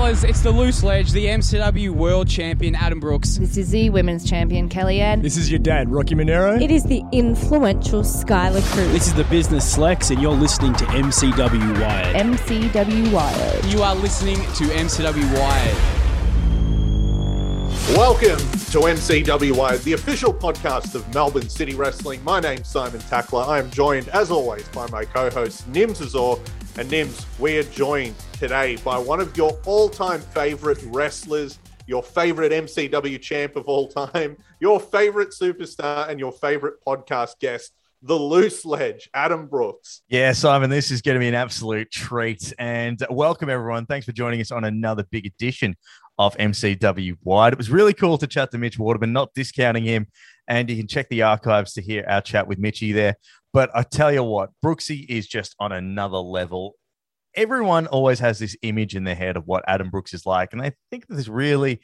[0.00, 3.36] fellas, it's the loose ledge, the MCW world champion Adam Brooks.
[3.36, 5.20] This is the women's champion, Kellyanne.
[5.20, 6.58] This is your dad, Rocky Monero.
[6.58, 8.90] It is the influential Skylar Cruz.
[8.92, 12.16] This is the business Slex, and you're listening to MCW Wired.
[12.16, 13.64] MCW Wired.
[13.66, 15.76] You are listening to MCW Wired.
[17.94, 22.24] Welcome to MCW Wired, the official podcast of Melbourne City Wrestling.
[22.24, 23.42] My name's Simon Tackler.
[23.42, 26.36] I am joined, as always, by my co-host Nims Azor.
[26.80, 32.52] And Nims, we are joined today by one of your all-time favorite wrestlers, your favorite
[32.52, 38.64] MCW champ of all time, your favorite superstar, and your favorite podcast guest, the loose
[38.64, 40.00] ledge, Adam Brooks.
[40.08, 42.50] Yeah, Simon, this is going to be an absolute treat.
[42.58, 43.84] And welcome, everyone.
[43.84, 45.76] Thanks for joining us on another big edition
[46.18, 47.52] of MCW Wired.
[47.52, 50.06] It was really cool to chat to Mitch Waterman, not discounting him.
[50.50, 53.14] And you can check the archives to hear our chat with Mitchy there.
[53.52, 56.74] But I tell you what, Brooksy is just on another level.
[57.36, 60.52] Everyone always has this image in their head of what Adam Brooks is like.
[60.52, 61.80] And they think that this really,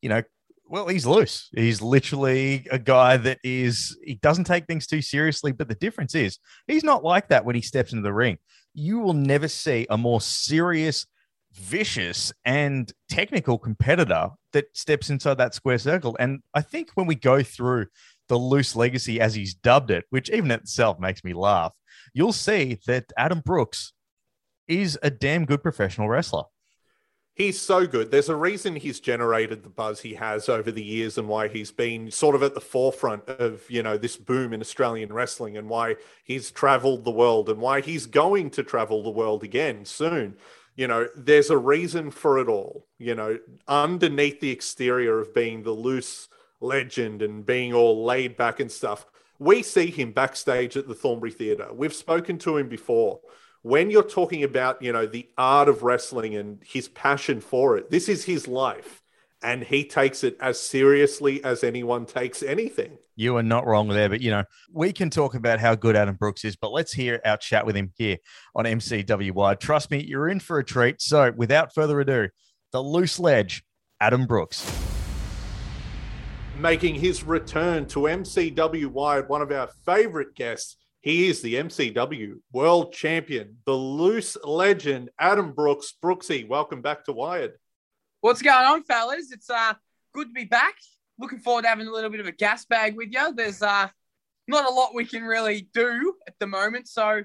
[0.00, 0.22] you know,
[0.64, 1.50] well, he's loose.
[1.54, 5.52] He's literally a guy that is, he doesn't take things too seriously.
[5.52, 8.38] But the difference is, he's not like that when he steps into the ring.
[8.72, 11.06] You will never see a more serious,
[11.52, 16.16] vicious, and technical competitor that steps inside that square circle.
[16.18, 17.86] And I think when we go through
[18.28, 21.72] the loose legacy, as he's dubbed it, which even itself makes me laugh,
[22.12, 23.92] you'll see that Adam Brooks
[24.68, 26.44] is a damn good professional wrestler.
[27.34, 28.10] He's so good.
[28.10, 31.70] There's a reason he's generated the buzz he has over the years and why he's
[31.70, 35.68] been sort of at the forefront of, you know, this boom in Australian wrestling and
[35.68, 40.36] why he's traveled the world and why he's going to travel the world again soon.
[40.76, 42.86] You know, there's a reason for it all.
[42.98, 46.28] You know, underneath the exterior of being the loose
[46.60, 49.06] legend and being all laid back and stuff,
[49.38, 51.68] we see him backstage at the Thornbury Theatre.
[51.72, 53.20] We've spoken to him before.
[53.62, 57.90] When you're talking about you know the art of wrestling and his passion for it
[57.90, 59.02] this is his life
[59.42, 62.96] and he takes it as seriously as anyone takes anything.
[63.16, 66.14] You are not wrong there but you know we can talk about how good adam
[66.14, 68.18] brooks is but let's hear our chat with him here
[68.54, 71.02] on mcw wired trust me you're in for a treat.
[71.02, 72.28] So without further ado
[72.70, 73.64] the loose ledge
[74.00, 74.64] adam brooks
[76.60, 82.40] making his return to mcw wired one of our favorite guests he is the MCW
[82.52, 85.94] world champion, the loose legend, Adam Brooks.
[86.02, 87.52] Brooksy, welcome back to Wired.
[88.22, 89.30] What's going on, fellas?
[89.30, 89.74] It's uh
[90.12, 90.74] good to be back.
[91.16, 93.32] Looking forward to having a little bit of a gas bag with you.
[93.32, 93.86] There's uh
[94.48, 97.22] not a lot we can really do at the moment, so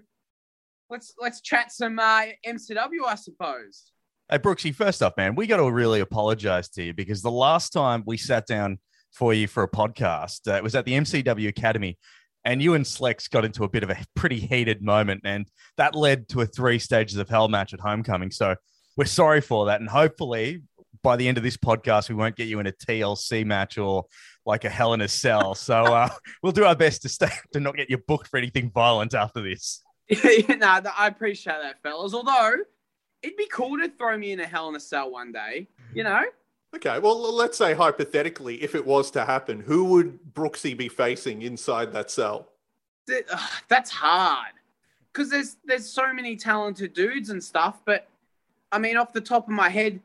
[0.91, 3.91] let's let's chat some uh, MCW, I suppose.
[4.29, 7.73] Hey Brooksy, first off, man, we got to really apologize to you because the last
[7.73, 8.77] time we sat down
[9.11, 11.97] for you for a podcast, uh, it was at the MCW Academy
[12.45, 15.95] and you and Slex got into a bit of a pretty heated moment, and that
[15.95, 18.31] led to a three stages of hell match at homecoming.
[18.31, 18.55] So
[18.97, 20.61] we're sorry for that, and hopefully
[21.03, 24.05] by the end of this podcast, we won't get you in a TLC match or
[24.45, 25.55] like a Hell in a Cell.
[25.55, 26.09] So uh,
[26.43, 29.41] we'll do our best to stay to not get you booked for anything violent after
[29.41, 29.81] this.
[30.09, 32.13] yeah, no, I appreciate that, fellas.
[32.13, 32.57] Although
[33.23, 36.03] it'd be cool to throw me in a Hell in a Cell one day, you
[36.03, 36.23] know.
[36.73, 41.41] Okay, well, let's say hypothetically, if it was to happen, who would Brooksy be facing
[41.41, 42.47] inside that cell?
[43.67, 44.53] That's hard
[45.11, 47.81] because there's there's so many talented dudes and stuff.
[47.85, 48.07] But
[48.71, 49.99] I mean, off the top of my head,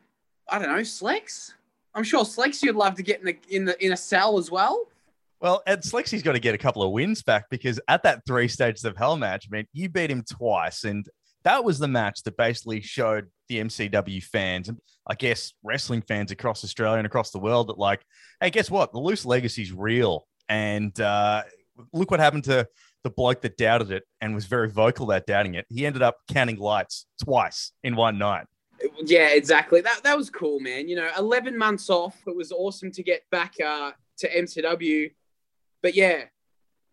[0.49, 1.53] I don't know, Slex.
[1.94, 4.50] I'm sure Slex you'd love to get in the in the in a cell as
[4.50, 4.87] well.
[5.41, 8.49] Well, and Slexy's got to get a couple of wins back because at that three
[8.49, 11.06] stages of hell match, I mean, you beat him twice, and
[11.44, 16.30] that was the match that basically showed the MCW fans and I guess wrestling fans
[16.30, 18.04] across Australia and across the world that like,
[18.40, 18.92] hey, guess what?
[18.92, 20.26] The loose legacy is real.
[20.48, 21.42] And uh,
[21.92, 22.68] look what happened to
[23.04, 25.66] the bloke that doubted it and was very vocal about doubting it.
[25.68, 28.46] He ended up counting lights twice in one night.
[29.04, 29.80] Yeah, exactly.
[29.80, 30.86] That that was cool, man.
[30.88, 32.14] You know, eleven months off.
[32.26, 35.12] It was awesome to get back uh, to MCW.
[35.82, 36.24] But yeah,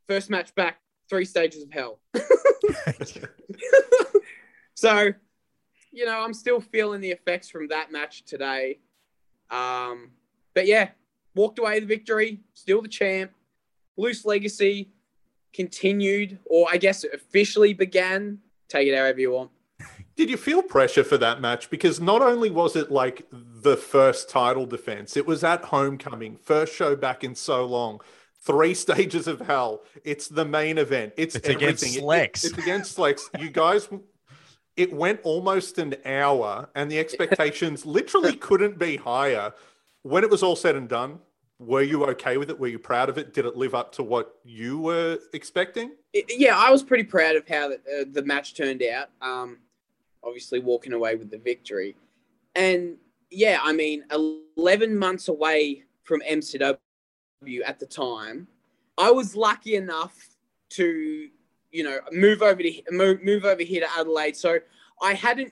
[0.07, 1.99] first match back, three stages of hell.
[4.75, 5.13] so
[5.93, 8.79] you know, I'm still feeling the effects from that match today.
[9.51, 10.09] Um,
[10.53, 10.89] but yeah,
[11.35, 13.31] walked away the victory, still the champ.
[13.95, 14.89] Loose legacy
[15.53, 18.39] continued, or I guess officially began.
[18.67, 19.51] Take it however you want.
[20.15, 21.69] Did you feel pressure for that match?
[21.69, 26.73] Because not only was it like the first title defense, it was at homecoming, first
[26.73, 27.99] show back in so long
[28.43, 29.83] three stages of hell.
[30.03, 31.13] It's the main event.
[31.17, 32.43] It's, it's against Slex.
[32.43, 33.21] It, it's against Slex.
[33.39, 33.89] You guys
[34.75, 39.53] it went almost an hour and the expectations literally couldn't be higher.
[40.01, 41.19] When it was all said and done,
[41.59, 42.59] were you okay with it?
[42.59, 43.33] Were you proud of it?
[43.33, 45.91] Did it live up to what you were expecting?
[46.11, 49.09] It, yeah, I was pretty proud of how the, uh, the match turned out.
[49.21, 49.59] Um,
[50.23, 51.95] obviously, walking away with the victory.
[52.55, 52.97] And
[53.29, 54.03] yeah, I mean,
[54.57, 56.77] 11 months away from MCW
[57.65, 58.47] at the time,
[58.97, 60.15] I was lucky enough
[60.71, 61.29] to,
[61.73, 64.37] you know, move over to move, move over here to Adelaide.
[64.37, 64.59] So
[65.01, 65.51] I hadn't,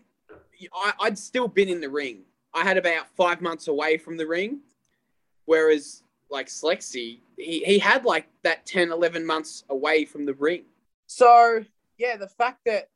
[0.73, 2.21] I, I'd still been in the ring.
[2.53, 4.59] I had about five months away from the ring,
[5.45, 10.63] whereas like Slexy, he, he had like that 10, 11 months away from the ring.
[11.07, 11.65] So
[11.97, 12.89] yeah, the fact that,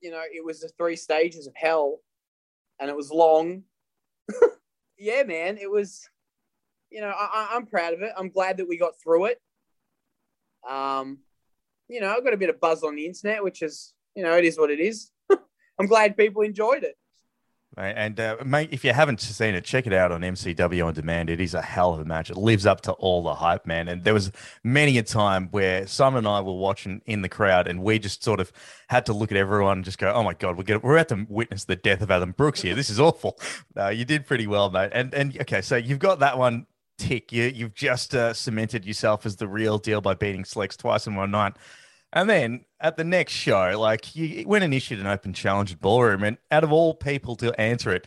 [0.00, 1.98] you know, it was the three stages of hell
[2.78, 3.64] and it was long.
[4.98, 6.08] yeah, man, it was,
[6.90, 8.12] you know, I, I'm proud of it.
[8.16, 9.40] I'm glad that we got through it.
[10.68, 11.18] Um,
[11.88, 14.36] you know, I got a bit of buzz on the internet, which is, you know,
[14.36, 15.10] it is what it is.
[15.78, 16.96] I'm glad people enjoyed it.
[17.76, 21.30] And uh, mate, if you haven't seen it, check it out on MCW on demand.
[21.30, 22.28] It is a hell of a match.
[22.28, 23.86] It lives up to all the hype, man.
[23.86, 24.32] And there was
[24.64, 28.24] many a time where Simon and I were watching in the crowd, and we just
[28.24, 28.50] sort of
[28.88, 31.26] had to look at everyone and just go, "Oh my god, we're we're about to
[31.28, 32.74] witness the death of Adam Brooks here.
[32.74, 33.38] This is awful."
[33.76, 34.90] No, you did pretty well, mate.
[34.92, 36.66] And and okay, so you've got that one
[36.98, 37.32] tick.
[37.32, 41.14] You you've just uh, cemented yourself as the real deal by beating Slex twice in
[41.14, 41.54] one night.
[42.12, 45.80] And then at the next show, like you went and issued an open challenge at
[45.80, 48.06] Ballroom, and out of all people to answer it,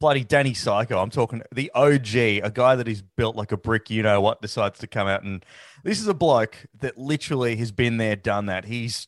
[0.00, 3.90] bloody Danny Psycho, I'm talking the OG, a guy that is built like a brick,
[3.90, 5.22] you know what, decides to come out.
[5.22, 5.44] And
[5.84, 8.64] this is a bloke that literally has been there, done that.
[8.64, 9.06] He's,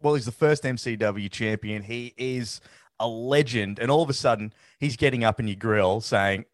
[0.00, 1.82] well, he's the first MCW champion.
[1.82, 2.60] He is
[3.00, 3.78] a legend.
[3.78, 6.44] And all of a sudden, he's getting up in your grill saying,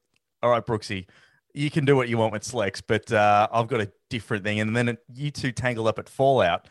[0.43, 1.06] All right, Brooksy,
[1.54, 4.60] you can do what you want with Slex, but uh, I've got a different thing.
[4.60, 6.68] And then you two tangled up at Fallout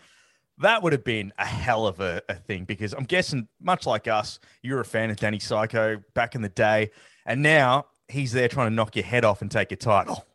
[0.60, 4.08] that would have been a hell of a, a, thing because I'm guessing, much like
[4.08, 6.92] us, you're a fan of Danny Psycho back in the day,
[7.26, 10.26] and now he's there trying to knock your head off and take your title.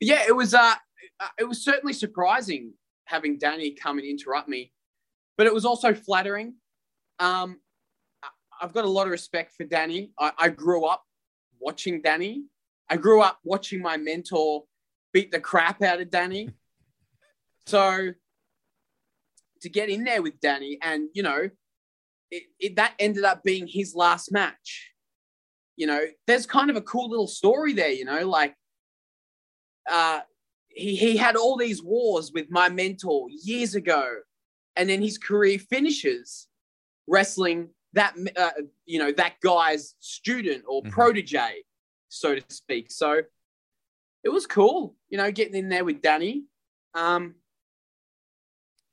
[0.00, 0.54] Yeah, it was.
[0.54, 0.74] Uh,
[1.38, 2.72] it was certainly surprising
[3.04, 4.72] having Danny come and interrupt me,
[5.36, 6.54] but it was also flattering.
[7.18, 7.60] Um,
[8.60, 10.10] I've got a lot of respect for Danny.
[10.18, 11.04] I, I grew up
[11.60, 12.44] watching Danny.
[12.90, 14.64] I grew up watching my mentor
[15.12, 16.50] beat the crap out of Danny.
[17.66, 18.12] So
[19.60, 21.50] to get in there with Danny, and you know,
[22.30, 24.92] it, it, that ended up being his last match.
[25.76, 27.90] You know, there's kind of a cool little story there.
[27.90, 28.54] You know, like
[29.88, 30.20] uh,
[30.68, 34.16] he he had all these wars with my mentor years ago,
[34.76, 36.48] and then his career finishes
[37.06, 38.50] wrestling that uh,
[38.86, 40.90] you know that guy's student or mm-hmm.
[40.90, 41.62] protege,
[42.08, 42.90] so to speak.
[42.90, 43.22] So
[44.24, 46.44] it was cool, you know, getting in there with Danny.
[46.94, 47.34] Um,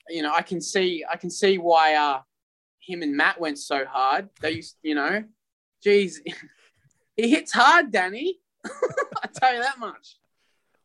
[0.10, 2.22] you know, I can see I can see why uh
[2.80, 4.30] him and Matt went so hard.
[4.42, 5.24] They used, you know,
[5.84, 6.22] geez,
[7.16, 8.40] he hits hard, Danny.
[8.66, 10.18] I tell you that much.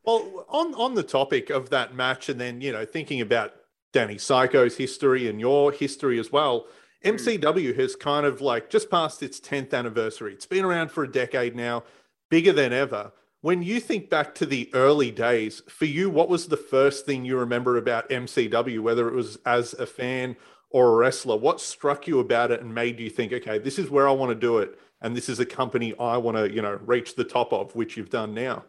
[0.04, 3.52] Well, on on the topic of that match, and then you know, thinking about
[3.92, 6.66] Danny Psycho's history and your history as well,
[7.04, 10.32] MCW has kind of like just passed its 10th anniversary.
[10.32, 11.84] It's been around for a decade now,
[12.30, 13.12] bigger than ever.
[13.42, 17.24] When you think back to the early days, for you, what was the first thing
[17.24, 20.36] you remember about MCW, whether it was as a fan
[20.70, 21.36] or a wrestler?
[21.36, 24.30] What struck you about it and made you think, okay, this is where I want
[24.30, 27.24] to do it, and this is a company I want to, you know, reach the
[27.24, 28.64] top of, which you've done now?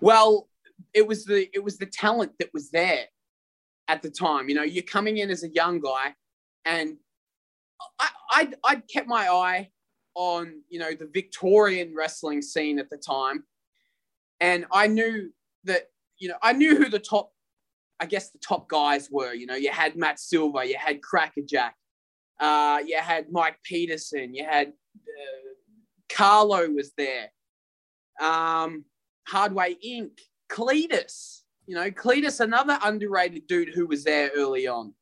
[0.00, 0.48] Well,
[0.94, 3.06] it was the it was the talent that was there
[3.88, 4.48] at the time.
[4.48, 6.14] You know, you're coming in as a young guy,
[6.64, 6.98] and
[7.98, 9.70] I I I kept my eye
[10.14, 13.44] on you know the Victorian wrestling scene at the time
[14.40, 15.30] and I knew
[15.64, 17.32] that you know I knew who the top,
[18.00, 19.32] I guess the top guys were.
[19.32, 21.74] You know, you had Matt Silver, you had Crackerjack,
[22.40, 25.48] uh, you had Mike Peterson, you had uh,
[26.12, 27.28] Carlo was there,
[28.20, 28.84] um,
[29.28, 30.18] Hardway Inc.,
[30.50, 31.42] Cletus.
[31.66, 34.94] You know, Cletus, another underrated dude who was there early on.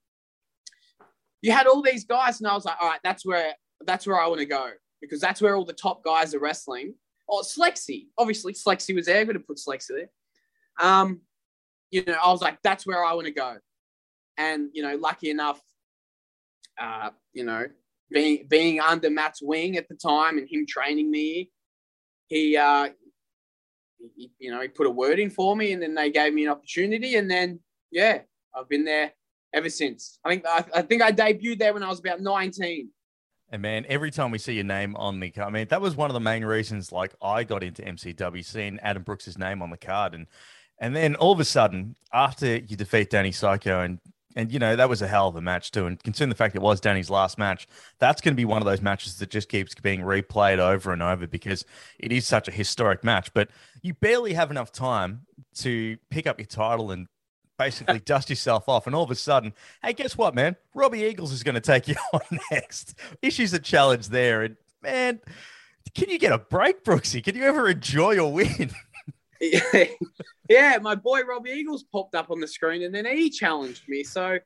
[1.40, 4.20] You had all these guys, and I was like, all right, that's where that's where
[4.20, 6.94] I want to go because that's where all the top guys are wrestling.
[7.28, 8.06] Oh, Slexy.
[8.16, 9.20] Obviously, Slexy was there.
[9.20, 10.10] I'm going to put Slexy there.
[10.80, 11.20] Um,
[11.90, 13.56] you know, I was like, that's where I want to go.
[14.36, 15.60] And, you know, lucky enough,
[16.80, 17.66] uh, you know,
[18.10, 21.50] being being under Matt's wing at the time and him training me,
[22.26, 22.90] he, uh,
[24.14, 26.44] he, you know, he put a word in for me and then they gave me
[26.44, 27.16] an opportunity.
[27.16, 27.60] And then,
[27.90, 28.20] yeah,
[28.54, 29.12] I've been there
[29.54, 30.18] ever since.
[30.24, 32.90] I think I, I think I debuted there when I was about 19.
[33.50, 35.94] And man, every time we see your name on the card, I mean, that was
[35.94, 39.70] one of the main reasons like I got into MCW, seeing Adam Brooks's name on
[39.70, 40.14] the card.
[40.14, 40.26] And
[40.78, 43.98] and then all of a sudden, after you defeat Danny Psycho and
[44.36, 45.86] and you know, that was a hell of a match too.
[45.86, 47.66] And considering the fact it was Danny's last match,
[47.98, 51.02] that's going to be one of those matches that just keeps being replayed over and
[51.02, 51.64] over because
[51.98, 53.32] it is such a historic match.
[53.32, 53.48] But
[53.80, 55.22] you barely have enough time
[55.56, 57.08] to pick up your title and
[57.58, 60.56] basically dust yourself off, and all of a sudden, hey, guess what, man?
[60.74, 62.20] Robbie Eagles is going to take you on
[62.50, 62.98] next.
[63.22, 65.20] Issues a challenge there, and man,
[65.94, 67.22] can you get a break, Brooksy?
[67.22, 68.70] Can you ever enjoy your win?
[70.48, 74.02] yeah, my boy Robbie Eagles popped up on the screen and then he challenged me.
[74.02, 74.38] So,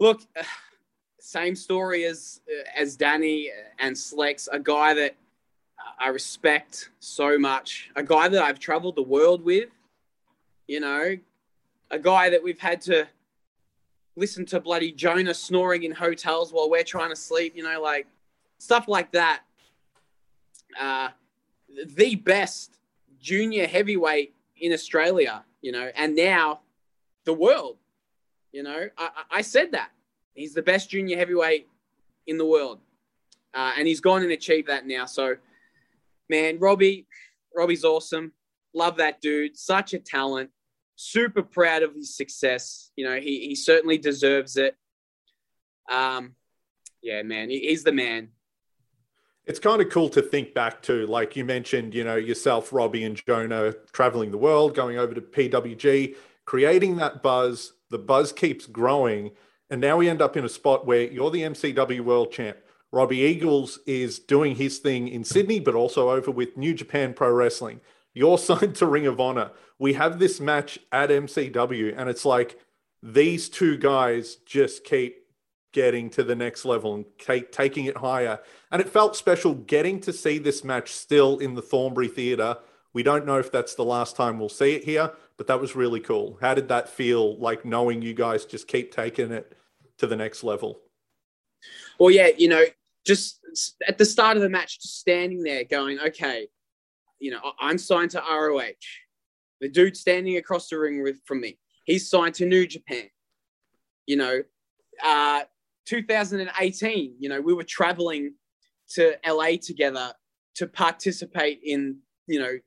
[0.00, 0.22] look,
[1.20, 5.16] same story as uh, as Danny and Slex, a guy that
[5.98, 9.68] I respect so much, a guy that I've traveled the world with,
[10.66, 11.16] you know,
[11.90, 13.06] a guy that we've had to
[14.16, 18.06] listen to bloody Jonah snoring in hotels while we're trying to sleep, you know, like
[18.58, 19.42] stuff like that.
[20.78, 21.08] Uh,
[21.96, 22.78] the best
[23.20, 26.60] junior heavyweight in Australia, you know, and now
[27.24, 27.76] the world.
[28.52, 29.90] You know, I, I said that
[30.34, 31.68] he's the best junior heavyweight
[32.26, 32.80] in the world,
[33.54, 35.04] uh, and he's gone and achieved that now.
[35.04, 35.36] So,
[36.28, 37.06] man, Robbie,
[37.54, 38.32] Robbie's awesome.
[38.74, 39.56] Love that dude.
[39.56, 40.50] Such a talent.
[41.00, 42.90] Super proud of his success.
[42.96, 44.76] You know, he he certainly deserves it.
[45.88, 46.34] Um,
[47.00, 48.30] yeah, man, he, he's the man.
[49.46, 53.04] It's kind of cool to think back to, like you mentioned, you know, yourself, Robbie,
[53.04, 57.74] and Jonah traveling the world, going over to PWG, creating that buzz.
[57.90, 59.30] The buzz keeps growing.
[59.70, 62.58] And now we end up in a spot where you're the MCW world champ.
[62.90, 67.30] Robbie Eagles is doing his thing in Sydney, but also over with New Japan Pro
[67.30, 67.80] Wrestling.
[68.14, 69.52] You're signed to Ring of Honor.
[69.78, 72.58] We have this match at MCW, and it's like
[73.02, 75.24] these two guys just keep
[75.72, 78.40] getting to the next level and take, taking it higher.
[78.72, 82.56] And it felt special getting to see this match still in the Thornbury Theatre.
[82.94, 85.76] We don't know if that's the last time we'll see it here, but that was
[85.76, 86.38] really cool.
[86.40, 89.54] How did that feel like knowing you guys just keep taking it
[89.98, 90.80] to the next level?
[91.98, 92.64] Well, yeah, you know,
[93.06, 93.40] just
[93.86, 96.48] at the start of the match, just standing there going, okay,
[97.18, 98.72] you know, I'm signed to ROH.
[99.60, 103.08] The dude standing across the ring with, from me, he's signed to New Japan.
[104.06, 104.42] You know,
[105.04, 105.42] uh,
[105.86, 108.34] 2018, you know, we were traveling
[108.90, 110.12] to LA together
[110.56, 112.58] to participate in, you know,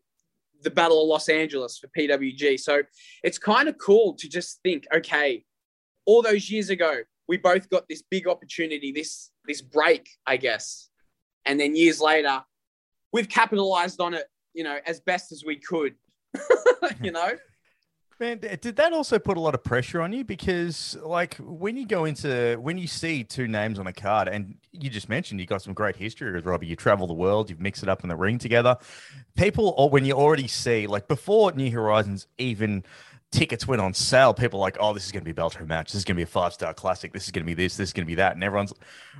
[0.63, 2.59] the Battle of Los Angeles for PWG.
[2.59, 2.83] So
[3.23, 5.43] it's kind of cool to just think, okay,
[6.05, 10.89] all those years ago, we both got this big opportunity, this this break, I guess.
[11.45, 12.43] And then years later,
[13.11, 15.95] we've capitalized on it, you know, as best as we could.
[17.01, 17.31] you know?
[18.19, 20.23] Man, did that also put a lot of pressure on you?
[20.23, 24.57] Because, like, when you go into when you see two names on a card, and
[24.71, 27.59] you just mentioned you got some great history with Robbie, you travel the world, you've
[27.59, 28.77] mixed it up in the ring together.
[29.35, 32.83] People, or when you already see, like, before New Horizons even
[33.31, 35.65] tickets went on sale, people were like, oh, this is going to be a Bellator
[35.65, 35.91] match.
[35.91, 37.13] This is going to be a five star classic.
[37.13, 37.77] This is going to be this.
[37.77, 38.33] This is going to be that.
[38.33, 38.73] And everyone's,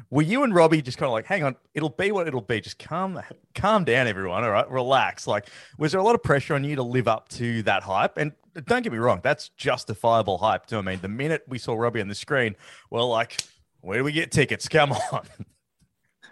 [0.10, 2.62] were you and Robbie just kind of like, hang on, it'll be what it'll be.
[2.62, 3.20] Just calm,
[3.56, 4.44] calm down, everyone.
[4.44, 5.27] All right, relax.
[5.27, 8.18] Like, was there a lot of pressure on you to live up to that hype?
[8.18, 8.34] And
[8.65, 10.77] don't get me wrong, that's justifiable hype too.
[10.77, 12.56] I mean, the minute we saw Robbie on the screen,
[12.89, 13.41] well, like,
[13.80, 14.68] where do we get tickets?
[14.68, 15.25] Come on.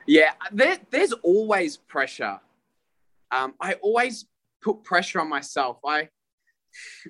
[0.05, 2.39] Yeah, there, there's always pressure.
[3.31, 4.25] Um, I always
[4.61, 5.77] put pressure on myself.
[5.85, 6.09] I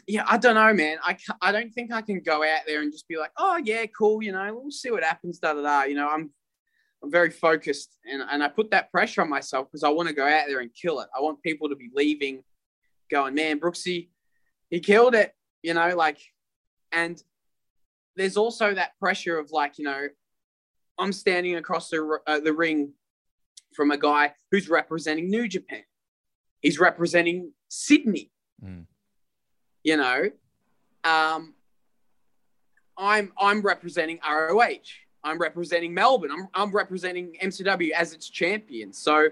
[0.08, 0.98] yeah, I don't know, man.
[1.04, 3.86] I I don't think I can go out there and just be like, oh yeah,
[3.88, 4.22] cool.
[4.22, 5.40] You know, we'll see what happens.
[5.40, 5.84] Da da da.
[5.84, 6.32] You know, I'm
[7.04, 10.16] I'm very focused, and and I put that pressure on myself because I want to
[10.16, 11.10] go out there and kill it.
[11.16, 12.44] I want people to be leaving,
[13.10, 14.10] going, man, Brooksy,
[14.70, 15.34] he killed it.
[15.64, 16.20] You know, like,
[16.92, 17.22] and
[18.16, 20.08] there's also that pressure of like, you know,
[20.98, 22.94] I'm standing across the uh, the ring
[23.76, 25.84] from a guy who's representing New Japan.
[26.62, 28.32] He's representing Sydney.
[28.64, 28.86] Mm
[29.83, 30.29] you know,
[31.03, 31.53] um,
[32.98, 34.63] I'm I'm representing ROH.
[35.24, 36.31] I'm representing Melbourne.
[36.31, 38.93] I'm I'm representing MCW as its champion.
[38.93, 39.29] So,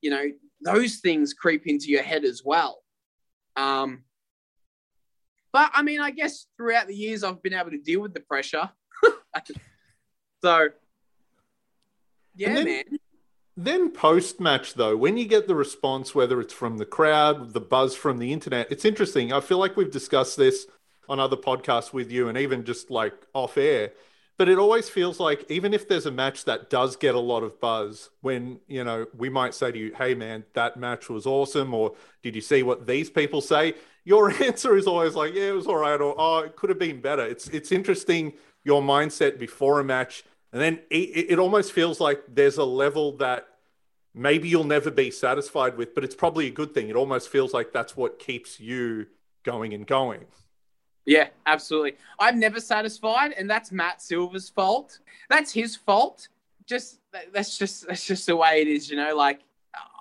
[0.00, 0.24] you know,
[0.60, 2.82] those things creep into your head as well.
[3.56, 4.04] Um,
[5.52, 8.20] but I mean, I guess throughout the years, I've been able to deal with the
[8.20, 8.70] pressure.
[10.42, 10.68] so,
[12.36, 12.97] yeah, then, man.
[13.60, 17.60] Then post match though, when you get the response, whether it's from the crowd, the
[17.60, 19.32] buzz from the internet, it's interesting.
[19.32, 20.68] I feel like we've discussed this
[21.08, 23.90] on other podcasts with you and even just like off air.
[24.36, 27.42] But it always feels like even if there's a match that does get a lot
[27.42, 31.26] of buzz, when you know we might say to you, "Hey man, that match was
[31.26, 33.74] awesome," or "Did you see what these people say?"
[34.04, 36.78] Your answer is always like, "Yeah, it was all right," or "Oh, it could have
[36.78, 40.22] been better." It's it's interesting your mindset before a match
[40.52, 43.46] and then it, it almost feels like there's a level that
[44.14, 46.88] maybe you'll never be satisfied with, but it's probably a good thing.
[46.88, 49.06] It almost feels like that's what keeps you
[49.44, 50.24] going and going.
[51.06, 51.96] Yeah, absolutely.
[52.18, 54.98] I'm never satisfied, and that's Matt Silver's fault.
[55.30, 56.28] That's his fault.
[56.66, 57.00] Just
[57.32, 59.16] that's just that's just the way it is, you know.
[59.16, 59.40] Like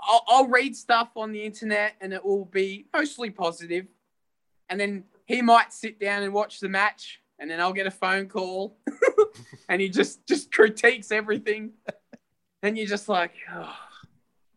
[0.05, 3.87] I'll, I'll read stuff on the internet, and it will be mostly positive,
[4.69, 7.91] and then he might sit down and watch the match, and then I'll get a
[7.91, 8.77] phone call,
[9.69, 11.71] and he just just critiques everything,
[12.63, 13.75] and you're just like, oh,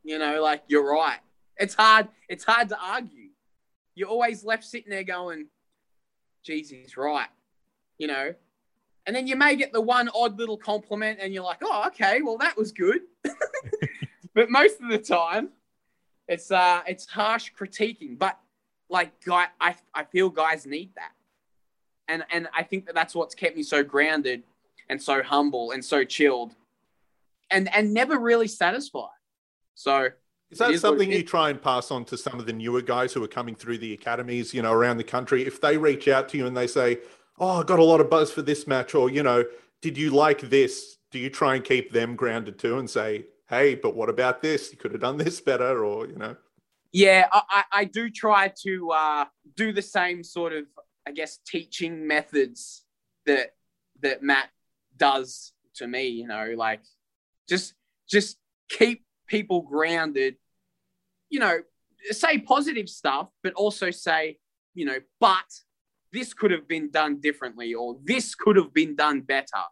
[0.02, 1.18] You know, like you're right.
[1.56, 2.08] It's hard.
[2.28, 3.28] It's hard to argue.
[3.94, 5.46] You're always left sitting there going,
[6.42, 7.28] "Geez, he's right."
[7.98, 8.34] You know,
[9.06, 12.22] and then you may get the one odd little compliment, and you're like, "Oh, okay,
[12.22, 13.02] well that was good."
[14.34, 15.50] but most of the time,
[16.28, 18.18] it's uh, it's harsh critiquing.
[18.18, 18.38] But
[18.88, 21.12] like, guy, I I feel guys need that,
[22.10, 24.42] and and I think that that's what's kept me so grounded
[24.88, 26.54] and so humble and so chilled,
[27.50, 29.08] and and never really satisfied.
[29.74, 30.08] So
[30.50, 33.12] Is that is something you try and pass on to some of the newer guys
[33.12, 35.46] who are coming through the academies, you know, around the country?
[35.46, 36.98] If they reach out to you and they say,
[37.38, 39.44] "Oh, I got a lot of buzz for this match," or you know,
[39.80, 43.74] "Did you like this?" Do you try and keep them grounded too and say, "Hey,
[43.74, 44.70] but what about this?
[44.72, 46.36] You could have done this better," or you know?
[46.92, 49.24] Yeah, I, I, I do try to uh,
[49.56, 50.66] do the same sort of,
[51.06, 52.84] I guess, teaching methods
[53.26, 53.54] that
[54.02, 54.50] that Matt
[54.96, 56.08] does to me.
[56.08, 56.80] You know, like
[57.48, 57.74] just
[58.08, 58.38] just
[58.68, 60.36] keep people grounded.
[61.28, 61.58] You know,
[62.10, 64.38] say positive stuff, but also say,
[64.74, 65.44] you know, but
[66.12, 69.64] this could have been done differently, or this could have been done better.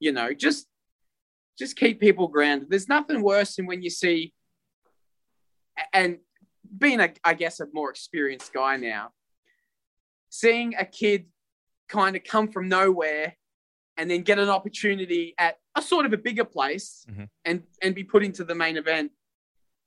[0.00, 0.66] You know, just
[1.58, 2.70] just keep people grounded.
[2.70, 4.32] There's nothing worse than when you see
[5.92, 6.18] and
[6.78, 9.10] being a, I guess, a more experienced guy now,
[10.36, 11.26] seeing a kid
[11.90, 13.36] kind of come from nowhere
[13.98, 17.28] and then get an opportunity at a sort of a bigger place Mhm.
[17.44, 19.12] and and be put into the main event,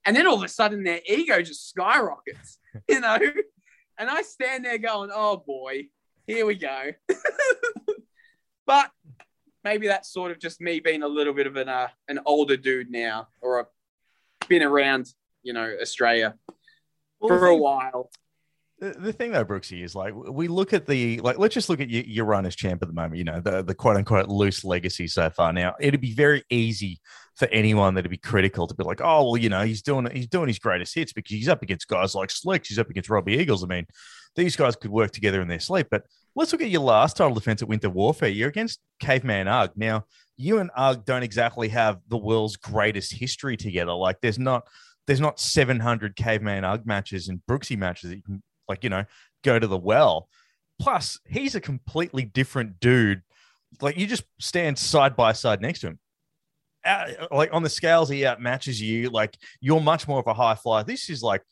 [0.04, 3.18] and then all of a sudden their ego just skyrockets, you know,
[3.98, 5.88] and I stand there going, "Oh boy,
[6.28, 6.92] here we go,"
[8.66, 8.90] but
[9.64, 12.56] maybe that's sort of just me being a little bit of an uh, an older
[12.56, 13.66] dude now, or a,
[14.48, 15.12] been around,
[15.42, 16.36] you know, Australia
[17.18, 18.10] Well, the for a while.
[18.78, 21.38] The, thing though, Brooksy, is like we look at the like.
[21.38, 23.16] Let's just look at your, your run as champ at the moment.
[23.16, 25.50] You know the the quote unquote loose legacy so far.
[25.54, 27.00] Now it'd be very easy
[27.36, 30.26] for anyone that'd be critical to be like, oh well, you know he's doing he's
[30.26, 32.66] doing his greatest hits because he's up against guys like Slex.
[32.66, 33.64] He's up against Robbie Eagles.
[33.64, 33.86] I mean,
[34.34, 35.86] these guys could work together in their sleep.
[35.90, 36.02] But
[36.34, 38.28] let's look at your last title defense at Winter Warfare.
[38.28, 39.70] You're against Caveman Ugg.
[39.76, 40.04] Now
[40.36, 43.92] you and Ugg don't exactly have the world's greatest history together.
[43.92, 44.68] Like there's not
[45.06, 49.04] there's not 700 Caveman Ugg matches and Brooksy matches that you can like you know
[49.44, 50.28] go to the well.
[50.78, 53.22] Plus, he's a completely different dude.
[53.80, 55.98] Like you just stand side by side next to him.
[57.30, 59.10] Like on the scales, he outmatches you.
[59.10, 60.84] Like you're much more of a high flyer.
[60.84, 61.42] This is like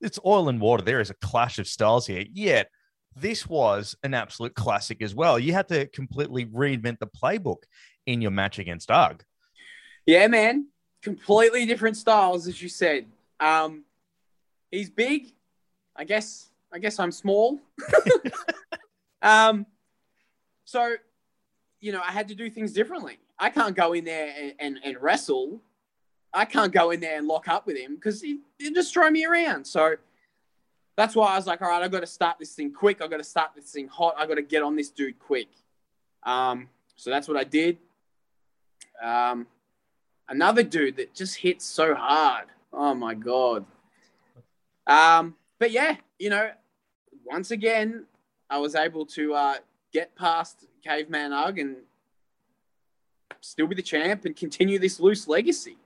[0.00, 0.82] it's oil and water.
[0.82, 2.24] There is a clash of styles here.
[2.32, 2.68] Yet
[3.16, 5.38] this was an absolute classic as well.
[5.38, 7.64] You had to completely reinvent the playbook
[8.06, 9.24] in your match against Ugg.
[10.06, 10.68] Yeah, man.
[11.02, 13.06] Completely different styles, as you said.
[13.40, 13.84] Um,
[14.70, 15.32] he's big.
[15.94, 16.48] I guess.
[16.72, 17.58] I guess I'm small.
[19.22, 19.66] um,
[20.64, 20.96] so,
[21.80, 23.18] you know, I had to do things differently.
[23.38, 25.60] I can't go in there and, and, and wrestle.
[26.34, 29.08] I can't go in there and lock up with him because he, he'd just throw
[29.10, 29.66] me around.
[29.66, 29.96] So
[30.96, 33.00] that's why I was like, all right, I've got to start this thing quick.
[33.00, 34.14] I've got to start this thing hot.
[34.18, 35.48] I've got to get on this dude quick.
[36.24, 37.78] Um, so that's what I did.
[39.02, 39.46] Um,
[40.28, 42.46] another dude that just hits so hard.
[42.72, 43.64] Oh my god.
[44.86, 46.50] Um, but yeah, you know,
[47.24, 48.06] once again,
[48.50, 49.54] I was able to uh,
[49.92, 51.76] get past Caveman Ugg and
[53.40, 55.76] still be the champ and continue this loose legacy.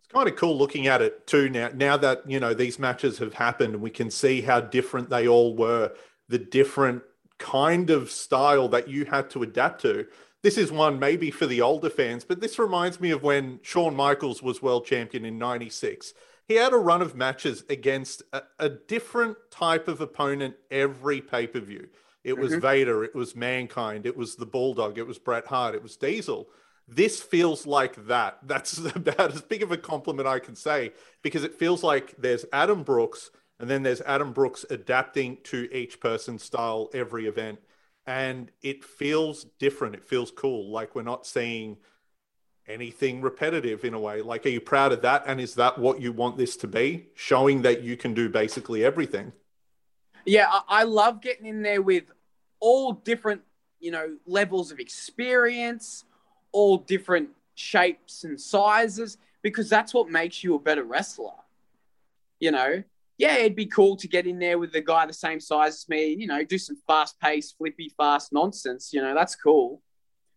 [0.00, 1.70] It's kind of cool looking at it too now.
[1.74, 5.28] Now that you know these matches have happened, and we can see how different they
[5.28, 5.92] all were,
[6.28, 7.02] the different
[7.38, 10.06] kind of style that you had to adapt to.
[10.42, 13.94] This is one maybe for the older fans, but this reminds me of when Shawn
[13.94, 16.14] Michaels was world champion in '96.
[16.48, 21.46] He had a run of matches against a, a different type of opponent every pay
[21.46, 21.88] per view.
[22.24, 22.60] It was Mhm.
[22.60, 26.48] Vader, it was Mankind, it was the Bulldog, it was Bret Hart, it was Diesel
[26.90, 28.38] this feels like that.
[28.46, 32.44] That's about as big of a compliment I can say because it feels like there's
[32.52, 33.30] Adam Brooks
[33.60, 37.58] and then there's Adam Brooks adapting to each person's style every event.
[38.06, 39.96] And it feels different.
[39.96, 40.70] It feels cool.
[40.70, 41.76] Like we're not seeing
[42.68, 44.20] anything repetitive in a way.
[44.22, 45.24] Like, are you proud of that?
[45.26, 47.08] And is that what you want this to be?
[47.14, 49.32] Showing that you can do basically everything.
[50.24, 52.04] Yeah, I, I love getting in there with
[52.60, 53.42] all different,
[53.80, 56.04] you know, levels of experience,
[56.52, 61.32] all different shapes and sizes, because that's what makes you a better wrestler.
[62.40, 62.82] You know,
[63.16, 65.88] yeah, it'd be cool to get in there with the guy the same size as
[65.88, 68.92] me, you know, do some fast paced, flippy, fast nonsense.
[68.92, 69.82] You know, that's cool.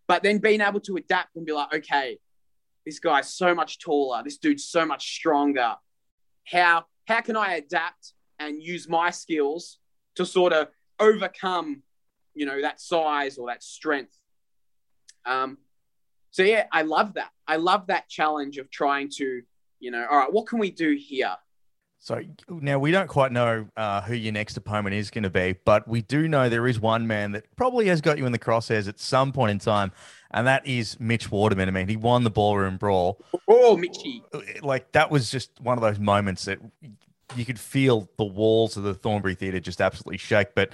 [0.07, 2.19] But then being able to adapt and be like, okay,
[2.85, 5.75] this guy's so much taller, this dude's so much stronger.
[6.45, 9.79] How how can I adapt and use my skills
[10.15, 10.67] to sort of
[10.99, 11.83] overcome,
[12.33, 14.17] you know, that size or that strength?
[15.25, 15.57] Um,
[16.31, 17.31] so yeah, I love that.
[17.47, 19.41] I love that challenge of trying to
[19.79, 21.35] You know, all right, what can we do here?
[22.03, 25.55] So now we don't quite know uh, who your next opponent is going to be,
[25.65, 28.39] but we do know there is one man that probably has got you in the
[28.39, 29.91] crosshairs at some point in time,
[30.31, 31.69] and that is Mitch Waterman.
[31.69, 33.23] I mean, he won the ballroom brawl.
[33.47, 34.23] Oh, Mitchy.
[34.63, 36.57] Like that was just one of those moments that
[37.35, 40.55] you could feel the walls of the Thornbury Theatre just absolutely shake.
[40.55, 40.73] But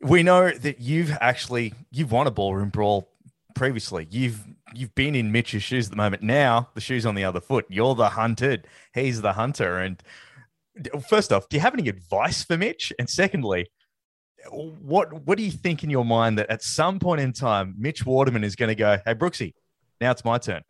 [0.00, 3.10] we know that you've actually you've won a ballroom brawl
[3.54, 4.08] previously.
[4.10, 6.22] You've you've been in Mitch's shoes at the moment.
[6.22, 7.66] Now the shoes on the other foot.
[7.68, 8.66] You're the hunted.
[8.94, 9.78] He's the hunter.
[9.78, 10.02] And
[11.08, 12.92] first off, do you have any advice for Mitch?
[12.98, 13.70] And secondly,
[14.50, 18.06] what what do you think in your mind that at some point in time, Mitch
[18.06, 19.54] Waterman is going to go, "Hey Brooksy,
[20.00, 20.62] now it's my turn."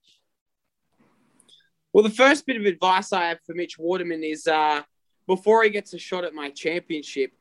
[1.92, 4.82] Well, the first bit of advice I have for Mitch Waterman is uh,
[5.26, 7.32] before he gets a shot at my championship,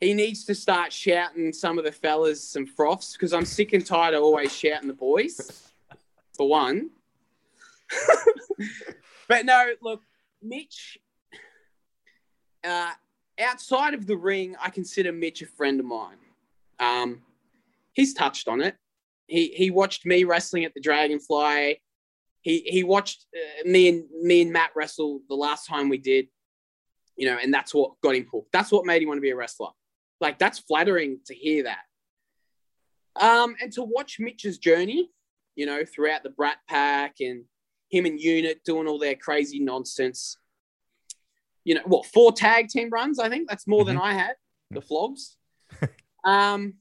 [0.00, 3.84] he needs to start shouting some of the fellas some froths because I'm sick and
[3.84, 5.70] tired of always shouting the boys,
[6.36, 6.90] for one.
[9.28, 10.02] but no, look,
[10.42, 10.98] Mitch,
[12.66, 12.90] uh,
[13.38, 16.16] outside of the ring, I consider Mitch a friend of mine.
[16.78, 17.22] Um,
[17.92, 18.76] he's touched on it.
[19.26, 21.80] He he watched me wrestling at the Dragonfly.
[22.42, 26.28] He he watched uh, me and me and Matt wrestle the last time we did.
[27.16, 28.52] You know, and that's what got him hooked.
[28.52, 29.70] That's what made him want to be a wrestler.
[30.20, 31.80] Like that's flattering to hear that.
[33.20, 35.10] Um, and to watch Mitch's journey,
[35.54, 37.44] you know, throughout the Brat Pack and
[37.90, 40.36] him and Unit doing all their crazy nonsense.
[41.66, 43.18] You know, what four tag team runs?
[43.18, 43.88] I think that's more mm-hmm.
[43.88, 44.36] than I had.
[44.70, 45.36] The flogs.
[46.24, 46.74] um,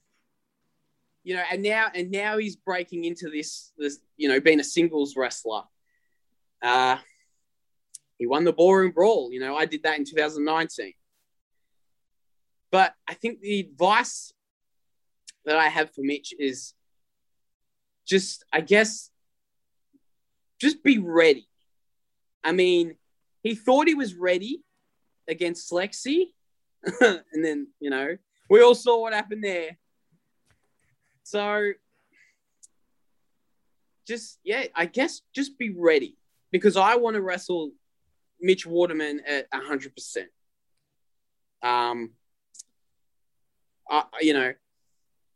[1.23, 4.63] you know, and now and now he's breaking into this this you know being a
[4.63, 5.63] singles wrestler.
[6.61, 6.97] Uh,
[8.19, 9.31] he won the ballroom brawl.
[9.31, 10.93] You know, I did that in 2019.
[12.71, 14.33] But I think the advice
[15.45, 16.75] that I have for Mitch is
[18.05, 19.09] just, I guess,
[20.61, 21.47] just be ready.
[22.43, 22.97] I mean,
[23.41, 24.61] he thought he was ready
[25.27, 26.33] against Slexy.
[27.01, 28.17] and then, you know,
[28.49, 29.77] we all saw what happened there.
[31.23, 31.71] So,
[34.07, 36.15] just, yeah, I guess just be ready
[36.51, 37.71] because I want to wrestle
[38.39, 40.25] Mitch Waterman at 100%.
[41.63, 42.11] Um,
[44.21, 44.53] you know,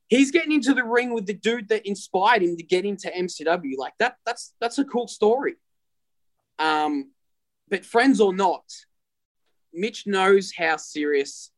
[0.07, 3.77] he's getting into the ring with the dude that inspired him to get into MCW.
[3.77, 5.55] Like that, that's that's a cool story.
[6.57, 7.11] Um,
[7.69, 8.63] but friends or not,
[9.73, 11.51] Mitch knows how serious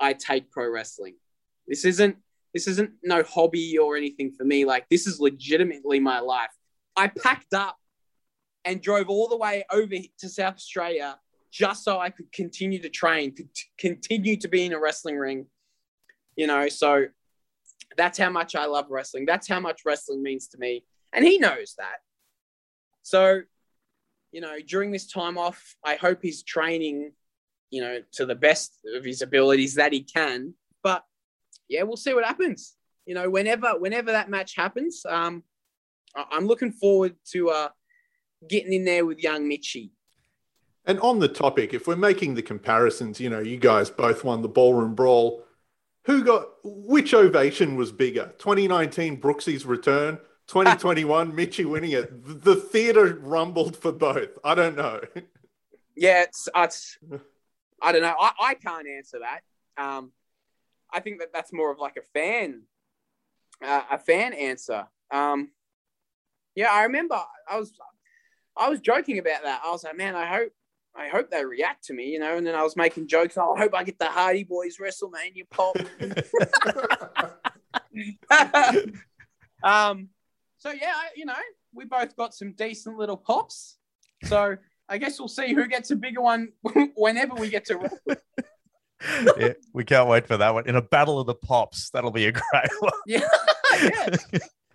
[0.00, 1.14] I take pro wrestling.
[1.66, 2.16] This isn't
[2.52, 4.64] this isn't no hobby or anything for me.
[4.64, 6.50] Like this is legitimately my life.
[6.96, 7.76] I packed up
[8.64, 11.18] and drove all the way over to South Australia
[11.50, 15.16] just so I could continue to train, could t- continue to be in a wrestling
[15.16, 15.46] ring
[16.36, 17.06] you know, so
[17.96, 19.26] that's how much I love wrestling.
[19.26, 20.84] That's how much wrestling means to me.
[21.12, 21.98] And he knows that.
[23.02, 23.42] So,
[24.32, 27.12] you know, during this time off, I hope he's training,
[27.74, 30.54] you know, to the best of his abilities that he can.
[30.82, 31.04] But
[31.68, 32.76] yeah, we'll see what happens.
[33.04, 35.42] You know, whenever whenever that match happens, um,
[36.14, 37.68] I'm looking forward to uh,
[38.48, 39.90] getting in there with young Mitchy.
[40.86, 44.42] And on the topic, if we're making the comparisons, you know, you guys both won
[44.42, 45.42] the ballroom brawl
[46.04, 48.34] who got which ovation was bigger?
[48.38, 52.44] 2019 Brooksy's return, 2021 Mitchy winning it.
[52.44, 54.38] The theater rumbled for both.
[54.44, 55.00] I don't know.
[55.96, 56.98] Yeah, it's, it's
[57.84, 58.14] I don't know.
[58.18, 59.82] I, I can't answer that.
[59.82, 60.12] Um,
[60.92, 62.62] I think that that's more of like a fan,
[63.62, 64.86] uh, a fan answer.
[65.12, 65.50] Um,
[66.54, 67.72] yeah, I remember I was
[68.56, 69.60] I was joking about that.
[69.64, 70.52] I was like, man, I hope
[70.96, 72.36] I hope they react to me, you know.
[72.36, 73.36] And then I was making jokes.
[73.36, 75.76] Oh, I hope I get the Hardy Boys WrestleMania pop.
[79.62, 80.08] um,
[80.58, 81.34] so yeah, you know,
[81.74, 83.76] we both got some decent little pops.
[84.24, 84.56] So
[84.88, 86.48] I guess we'll see who gets a bigger one
[86.94, 87.90] whenever we get to.
[89.38, 91.90] yeah, we can't wait for that one in a battle of the pops.
[91.90, 92.92] That'll be a great one.
[93.06, 93.28] Yeah,
[93.82, 94.16] yeah.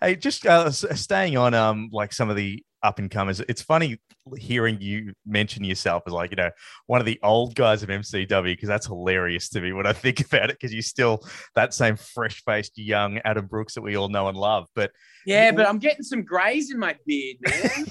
[0.02, 3.42] Hey, just uh, staying on um like some of the up and comers.
[3.42, 4.00] It's funny
[4.38, 6.52] hearing you mention yourself as like you know
[6.86, 10.22] one of the old guys of MCW because that's hilarious to me when I think
[10.22, 14.10] about it because you're still that same fresh faced young Adam Brooks that we all
[14.10, 14.68] know and love.
[14.74, 14.92] But
[15.26, 17.86] yeah, but I'm getting some grays in my beard, man.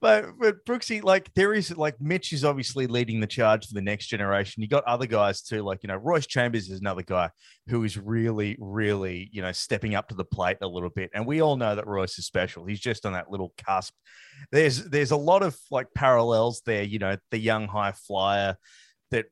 [0.00, 3.82] But but Brooksy, like there is like Mitch is obviously leading the charge for the
[3.82, 4.62] next generation.
[4.62, 7.30] You got other guys too, like you know Royce Chambers is another guy
[7.68, 11.26] who is really really you know stepping up to the plate a little bit, and
[11.26, 12.64] we all know that Royce is special.
[12.64, 13.92] He's just on that little cusp.
[14.50, 16.82] There's there's a lot of like parallels there.
[16.82, 18.56] You know the young high flyer
[19.10, 19.26] that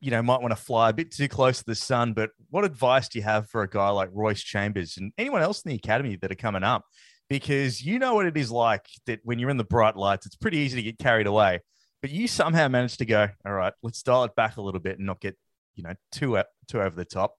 [0.00, 2.12] you know might want to fly a bit too close to the sun.
[2.12, 5.62] But what advice do you have for a guy like Royce Chambers and anyone else
[5.62, 6.84] in the academy that are coming up?
[7.28, 10.36] Because you know what it is like that when you're in the bright lights, it's
[10.36, 11.60] pretty easy to get carried away.
[12.00, 14.98] But you somehow managed to go, all right, let's dial it back a little bit
[14.98, 15.36] and not get,
[15.74, 17.34] you know, too too over the top.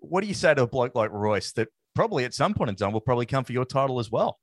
[0.00, 2.76] What do you say to a bloke like Royce that probably at some point in
[2.76, 4.38] time will probably come for your title as well?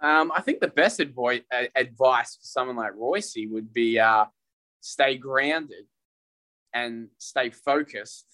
[0.00, 4.24] Um, I think the best advice, for someone like Royce would be uh,
[4.80, 5.84] stay grounded
[6.74, 8.26] and stay focused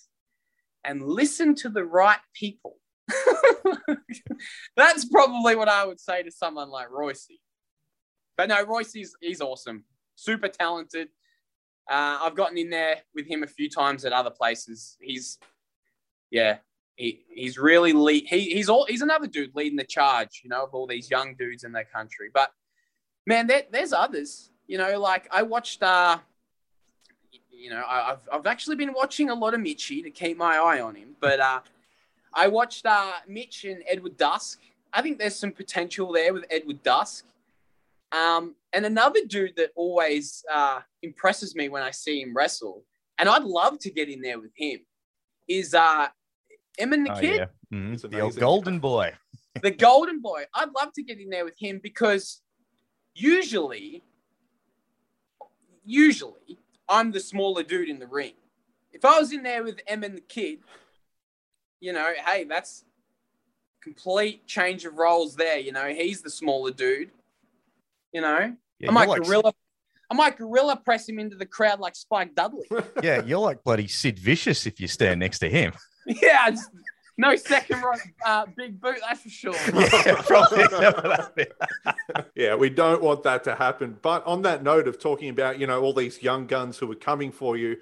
[0.83, 2.77] and listen to the right people.
[4.77, 7.29] That's probably what I would say to someone like Royce.
[8.37, 11.09] But no, Royce is he's awesome, super talented.
[11.91, 14.99] Uh, I've gotten in there with him a few times at other places.
[15.01, 15.39] He's,
[16.31, 16.59] yeah,
[16.97, 18.27] he, he's really lead.
[18.27, 21.35] He, he's all he's another dude leading the charge, you know, of all these young
[21.35, 22.29] dudes in their country.
[22.33, 22.51] But
[23.27, 24.51] man, there, there's others.
[24.67, 25.83] You know, like I watched.
[25.83, 26.19] uh
[27.51, 30.57] You know, I, I've I've actually been watching a lot of Mitchy to keep my
[30.57, 31.17] eye on him.
[31.21, 31.61] But uh
[32.39, 34.61] I watched uh Mitch and Edward Dusk.
[34.93, 37.25] I think there's some potential there with Edward Dusk.
[38.13, 42.85] Um, and another dude that always uh, impresses me when I see him wrestle,
[43.19, 44.79] and I'd love to get in there with him,
[45.47, 46.07] is uh,
[46.79, 47.47] Emin the Oh, Kid, yeah.
[47.79, 48.11] Mhm.
[48.11, 49.13] The old golden boy.
[49.63, 50.45] the Golden Boy.
[50.55, 52.41] I'd love to get in there with him because
[53.15, 54.05] usually,
[55.85, 58.35] usually I'm the smaller dude in the ring.
[58.93, 60.61] If I was in there with Emin the Kid,
[61.81, 62.85] you know, hey, that's
[63.83, 65.59] complete change of roles there.
[65.59, 67.11] You know, he's the smaller dude.
[68.13, 69.53] You know, Yeah, I might like- gorilla,
[70.11, 72.67] I might gorilla press him into the crowd like Spike Dudley.
[73.03, 75.73] yeah, you're like bloody Sid Vicious if you stand next to him.
[76.07, 76.71] yeah, just,
[77.19, 77.93] no second row,
[78.25, 79.55] uh, big boot, that's for sure.
[79.75, 81.47] yeah, probably.
[82.37, 83.99] yeah, we don't want that to happen.
[84.01, 86.97] But on that note of talking about, you know, all these young guns who are
[86.97, 87.77] coming for you,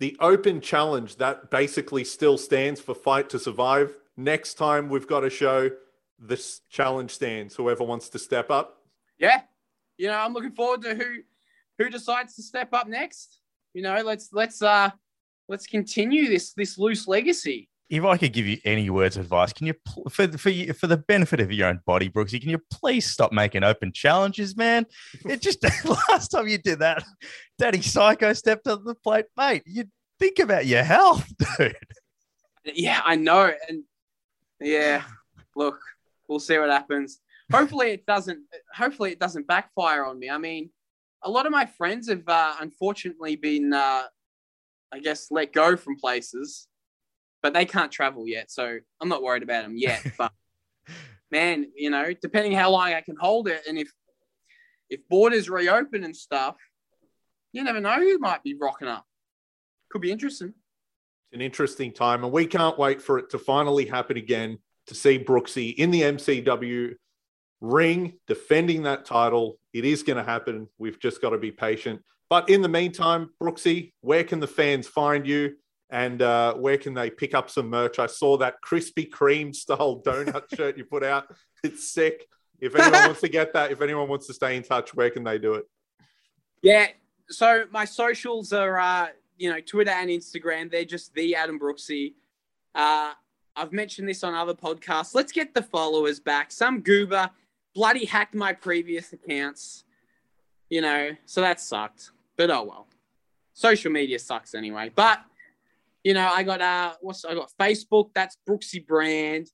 [0.00, 3.96] the open challenge that basically still stands for fight to survive.
[4.16, 5.70] Next time we've got a show,
[6.18, 7.56] this challenge stands.
[7.56, 8.82] Whoever wants to step up.
[9.18, 9.42] yeah,
[9.96, 11.22] you know, I'm looking forward to who
[11.78, 13.40] who decides to step up next.
[13.74, 14.90] You know, let's let's uh
[15.48, 17.67] let's continue this this loose legacy.
[17.90, 19.74] If I could give you any words of advice, can you,
[20.10, 23.32] for for you, for the benefit of your own body, Brooksy, can you please stop
[23.32, 24.86] making open challenges, man?
[25.24, 25.64] It just
[26.10, 27.02] last time you did that,
[27.58, 29.62] Danny Psycho stepped up the plate, mate.
[29.64, 29.84] You
[30.18, 31.26] think about your health,
[31.58, 31.76] dude.
[32.64, 33.84] Yeah, I know, and
[34.60, 35.02] yeah,
[35.56, 35.80] look,
[36.28, 37.20] we'll see what happens.
[37.50, 38.40] Hopefully, it doesn't.
[38.74, 40.28] Hopefully, it doesn't backfire on me.
[40.28, 40.70] I mean,
[41.22, 44.02] a lot of my friends have uh, unfortunately been, uh,
[44.92, 46.67] I guess, let go from places,
[47.42, 50.04] but they can't travel yet, so I'm not worried about them yet.
[50.18, 50.32] But
[51.30, 53.92] man, you know, depending how long I can hold it, and if
[54.90, 56.56] if borders reopen and stuff,
[57.52, 59.04] you never know who might be rocking up.
[59.90, 60.48] Could be interesting.
[60.48, 64.94] It's an interesting time, and we can't wait for it to finally happen again to
[64.94, 66.94] see Brooksy in the MCW
[67.60, 69.58] ring defending that title.
[69.72, 70.68] It is going to happen.
[70.78, 72.02] We've just got to be patient.
[72.30, 75.56] But in the meantime, Brooksy, where can the fans find you?
[75.90, 77.98] And uh, where can they pick up some merch?
[77.98, 81.34] I saw that Krispy Kreme style donut shirt you put out.
[81.64, 82.26] It's sick.
[82.60, 85.24] If anyone wants to get that, if anyone wants to stay in touch, where can
[85.24, 85.64] they do it?
[86.60, 86.88] Yeah.
[87.28, 90.70] So my socials are, uh, you know, Twitter and Instagram.
[90.70, 92.14] They're just the Adam Brooksy.
[92.74, 93.12] Uh,
[93.54, 95.14] I've mentioned this on other podcasts.
[95.14, 96.52] Let's get the followers back.
[96.52, 97.30] Some goober
[97.74, 99.84] bloody hacked my previous accounts,
[100.68, 102.10] you know, so that sucked.
[102.36, 102.88] But oh well.
[103.52, 104.90] Social media sucks anyway.
[104.94, 105.20] But
[106.04, 108.10] you know, I got uh, what's I got Facebook.
[108.14, 109.48] That's Brooksy brand.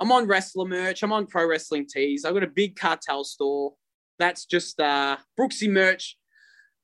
[0.00, 1.02] I'm on wrestler merch.
[1.02, 2.24] I'm on pro wrestling tees.
[2.24, 3.74] I've got a big cartel store.
[4.18, 6.16] That's just uh, Brooksy merch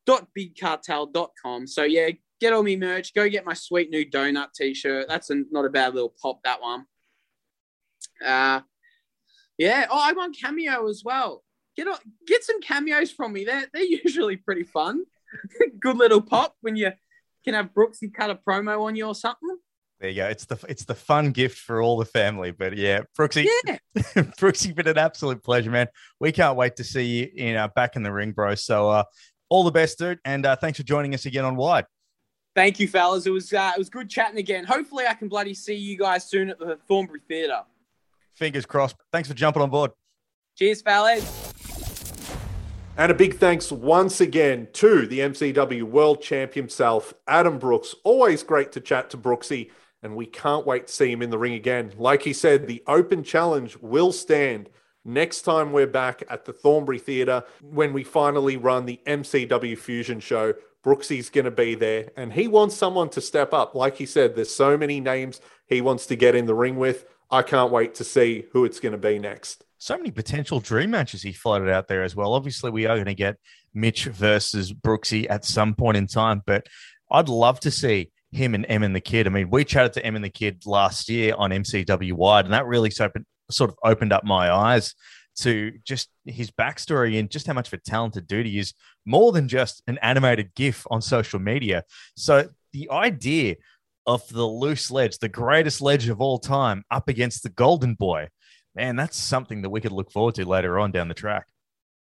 [0.06, 1.66] dot bigcartel.com.
[1.66, 3.14] So yeah, get all me merch.
[3.14, 5.06] Go get my sweet new donut t-shirt.
[5.08, 6.40] That's a, not a bad little pop.
[6.44, 6.84] That one.
[8.24, 8.60] Uh,
[9.58, 9.86] yeah.
[9.90, 11.42] Oh, I'm on Cameo as well.
[11.76, 13.44] Get on, get some cameos from me.
[13.44, 15.04] They're they're usually pretty fun.
[15.80, 16.92] Good little pop when you
[17.44, 19.57] can have Brooksy cut a promo on you or something.
[20.00, 20.26] There you go.
[20.28, 22.50] It's the it's the fun gift for all the family.
[22.50, 23.76] But yeah, Brooksy, Yeah.
[23.96, 25.87] Brooksy, been an absolute pleasure, man.
[26.20, 28.54] We can't wait to see you in uh, back in the ring, bro.
[28.57, 29.04] So uh,
[29.48, 31.87] all the best, dude, and uh, thanks for joining us again on Wired.
[32.54, 33.26] Thank you, fellas.
[33.26, 34.64] It was uh, it was good chatting again.
[34.64, 37.62] Hopefully, I can bloody see you guys soon at the Thornbury Theatre.
[38.35, 38.96] Fingers crossed.
[39.12, 39.92] Thanks for jumping on board.
[40.57, 41.43] Cheers, fellas.
[42.96, 47.92] And a big thanks once again to the MCW World Champ himself, Adam Brooks.
[48.04, 49.72] Always great to chat to Brooksy,
[50.04, 51.92] and we can't wait to see him in the ring again.
[51.98, 54.70] Like he said, the open challenge will stand
[55.04, 60.20] next time we're back at the Thornbury Theatre when we finally run the MCW Fusion
[60.20, 60.54] show.
[60.85, 63.74] Brooksy's going to be there, and he wants someone to step up.
[63.74, 67.07] Like he said, there's so many names he wants to get in the ring with.
[67.28, 69.64] I can't wait to see who it's going to be next.
[69.84, 72.32] So many potential dream matches he floated out there as well.
[72.32, 73.36] Obviously, we are going to get
[73.74, 76.66] Mitch versus Brooksy at some point in time, but
[77.10, 79.26] I'd love to see him and Emin the Kid.
[79.26, 82.64] I mean, we chatted to Emin the Kid last year on MCW Wired, and that
[82.64, 83.12] really sort
[83.60, 84.94] of opened up my eyes
[85.40, 88.72] to just his backstory and just how much of a talented dude he is,
[89.04, 91.84] more than just an animated GIF on social media.
[92.16, 93.56] So the idea
[94.06, 98.28] of the loose ledge, the greatest ledge of all time, up against the Golden Boy,
[98.74, 101.46] man, that's something that we could look forward to later on down the track.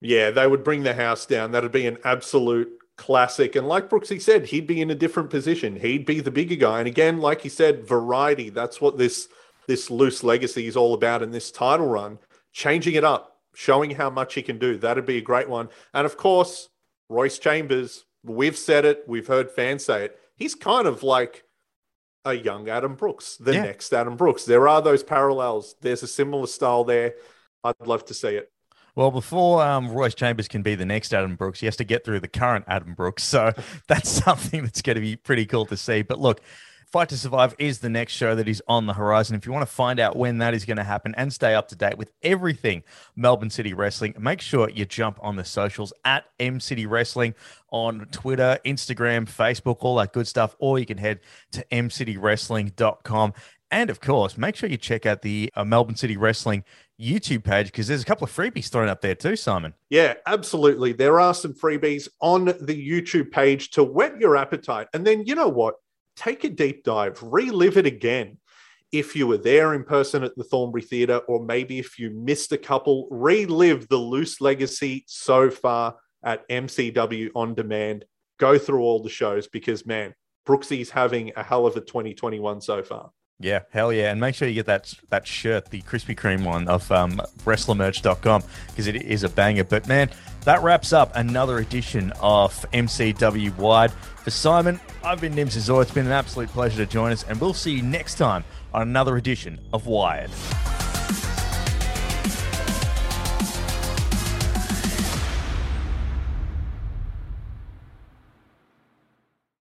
[0.01, 1.51] Yeah, they would bring the house down.
[1.51, 3.55] That'd be an absolute classic.
[3.55, 5.75] And like Brooksy said, he'd be in a different position.
[5.75, 6.79] He'd be the bigger guy.
[6.79, 8.49] And again, like he said, variety.
[8.49, 9.27] That's what this
[9.67, 12.19] this loose legacy is all about in this title run.
[12.51, 14.77] Changing it up, showing how much he can do.
[14.77, 15.69] That'd be a great one.
[15.93, 16.69] And of course,
[17.09, 18.05] Royce Chambers.
[18.23, 19.03] We've said it.
[19.07, 20.19] We've heard fans say it.
[20.35, 21.44] He's kind of like
[22.25, 23.63] a young Adam Brooks, the yeah.
[23.63, 24.45] next Adam Brooks.
[24.45, 25.75] There are those parallels.
[25.81, 27.15] There's a similar style there.
[27.63, 28.51] I'd love to see it.
[28.95, 32.05] Well, before um, Royce Chambers can be the next Adam Brooks, he has to get
[32.05, 33.23] through the current Adam Brooks.
[33.23, 33.51] So
[33.87, 36.01] that's something that's going to be pretty cool to see.
[36.01, 36.41] But look,
[36.95, 39.35] Fight to Survive is the next show that is on the horizon.
[39.35, 41.67] If you want to find out when that is going to happen and stay up
[41.67, 42.83] to date with everything
[43.17, 47.35] Melbourne City Wrestling, make sure you jump on the socials at M City Wrestling
[47.69, 50.55] on Twitter, Instagram, Facebook, all that good stuff.
[50.57, 51.19] Or you can head
[51.51, 53.33] to mcitywrestling.com.
[53.71, 56.63] And of course, make sure you check out the uh, Melbourne City Wrestling
[56.97, 59.73] YouTube page because there's a couple of freebies thrown up there too, Simon.
[59.89, 60.93] Yeah, absolutely.
[60.93, 64.87] There are some freebies on the YouTube page to whet your appetite.
[64.93, 65.75] And then, you know what?
[66.15, 68.37] Take a deep dive, relive it again.
[68.91, 72.51] If you were there in person at the Thornbury Theatre, or maybe if you missed
[72.51, 78.05] a couple, relive the loose legacy so far at MCW On Demand.
[78.39, 80.13] Go through all the shows because, man,
[80.45, 83.11] Brooksy's having a hell of a 2021 so far.
[83.39, 84.11] Yeah, hell yeah.
[84.11, 88.43] And make sure you get that that shirt, the Krispy Kreme one of um, WrestlerMerch.com,
[88.67, 89.65] because it is a banger.
[89.65, 90.09] But man,
[90.45, 93.91] that wraps up another edition of MCW Wired.
[93.91, 95.81] For Simon, I've been Nims Azor.
[95.81, 98.43] It's been an absolute pleasure to join us, and we'll see you next time
[98.73, 100.31] on another edition of Wired.